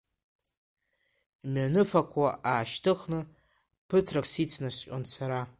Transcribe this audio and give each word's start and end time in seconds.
Имҩаныфақуа 1.43 2.29
аашьҭыхны, 2.51 3.19
ԥыҭрак 3.87 4.25
сицнаскьон 4.31 5.03
сара. 5.13 5.41